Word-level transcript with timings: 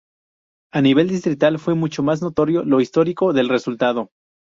A 0.71 0.81
nivel 0.81 1.09
distrital 1.09 1.59
fue 1.59 1.75
mucho 1.75 2.01
más 2.01 2.23
notorio 2.23 2.65
lo 2.65 2.81
histórico 2.81 3.33
del 3.33 3.49
resultado. 3.49 4.09